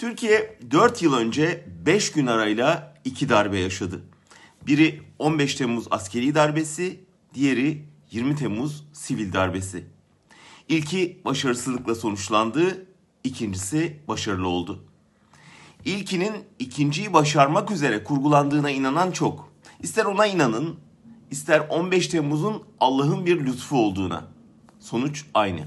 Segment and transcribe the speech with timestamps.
[0.00, 4.02] Türkiye 4 yıl önce 5 gün arayla iki darbe yaşadı.
[4.66, 7.00] Biri 15 Temmuz askeri darbesi,
[7.34, 9.84] diğeri 20 Temmuz sivil darbesi.
[10.68, 12.86] İlki başarısızlıkla sonuçlandı,
[13.24, 14.84] ikincisi başarılı oldu.
[15.84, 19.52] İlkinin ikinciyi başarmak üzere kurgulandığına inanan çok.
[19.80, 20.76] İster ona inanın,
[21.30, 24.24] ister 15 Temmuz'un Allah'ın bir lütfu olduğuna.
[24.78, 25.66] Sonuç aynı.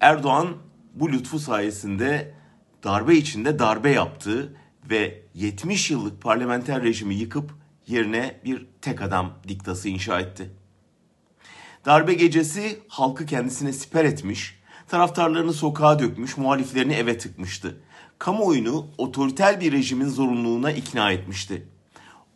[0.00, 0.48] Erdoğan
[0.94, 2.39] bu lütfu sayesinde
[2.84, 4.56] darbe içinde darbe yaptı
[4.90, 7.54] ve 70 yıllık parlamenter rejimi yıkıp
[7.86, 10.50] yerine bir tek adam diktası inşa etti.
[11.86, 17.80] Darbe gecesi halkı kendisine siper etmiş, taraftarlarını sokağa dökmüş, muhaliflerini eve tıkmıştı.
[18.18, 21.68] Kamuoyunu otoriter bir rejimin zorunluluğuna ikna etmişti.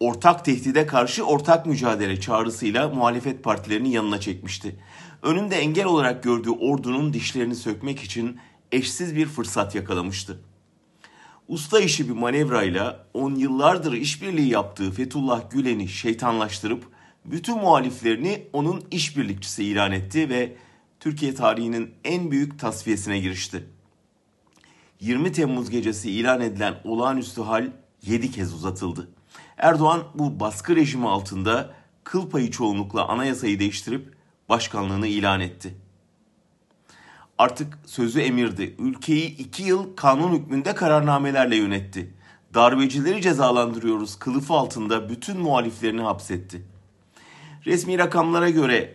[0.00, 4.76] Ortak tehdide karşı ortak mücadele çağrısıyla muhalefet partilerini yanına çekmişti.
[5.22, 8.38] Önünde engel olarak gördüğü ordunun dişlerini sökmek için
[8.74, 10.40] eşsiz bir fırsat yakalamıştı.
[11.48, 16.84] Usta işi bir manevrayla on yıllardır işbirliği yaptığı Fethullah Gülen'i şeytanlaştırıp
[17.24, 20.56] bütün muhaliflerini onun işbirlikçisi ilan etti ve
[21.00, 23.66] Türkiye tarihinin en büyük tasfiyesine girişti.
[25.00, 27.70] 20 Temmuz gecesi ilan edilen olağanüstü hal
[28.02, 29.08] 7 kez uzatıldı.
[29.56, 34.14] Erdoğan bu baskı rejimi altında kıl payı çoğunlukla anayasayı değiştirip
[34.48, 35.83] başkanlığını ilan etti.
[37.44, 38.74] Artık sözü emirdi.
[38.78, 42.14] Ülkeyi iki yıl kanun hükmünde kararnamelerle yönetti.
[42.54, 46.62] Darbecileri cezalandırıyoruz kılıfı altında bütün muhaliflerini hapsetti.
[47.66, 48.94] Resmi rakamlara göre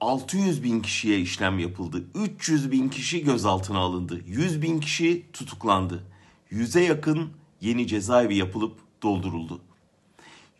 [0.00, 2.04] 600 bin kişiye işlem yapıldı.
[2.14, 4.20] 300 bin kişi gözaltına alındı.
[4.26, 6.04] 100 bin kişi tutuklandı.
[6.52, 9.60] 100'e yakın yeni cezaevi yapılıp dolduruldu.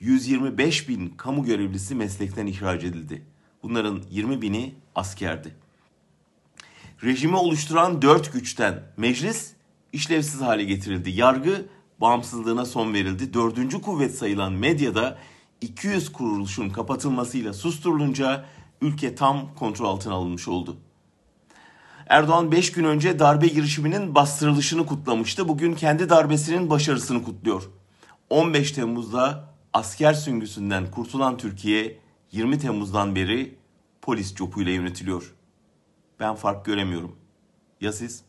[0.00, 3.22] 125 bin kamu görevlisi meslekten ihraç edildi.
[3.62, 5.54] Bunların 20 bini askerdi.
[7.04, 9.52] Rejimi oluşturan dört güçten meclis
[9.92, 11.10] işlevsiz hale getirildi.
[11.10, 11.66] Yargı
[12.00, 13.34] bağımsızlığına son verildi.
[13.34, 15.18] Dördüncü kuvvet sayılan medyada
[15.60, 18.44] 200 kuruluşun kapatılmasıyla susturulunca
[18.80, 20.76] ülke tam kontrol altına alınmış oldu.
[22.06, 25.48] Erdoğan 5 gün önce darbe girişiminin bastırılışını kutlamıştı.
[25.48, 27.70] Bugün kendi darbesinin başarısını kutluyor.
[28.30, 31.98] 15 Temmuz'da asker süngüsünden kurtulan Türkiye
[32.32, 33.54] 20 Temmuz'dan beri
[34.02, 35.34] polis copuyla yönetiliyor.
[36.20, 37.16] Ben fark göremiyorum.
[37.81, 38.25] Ya siz?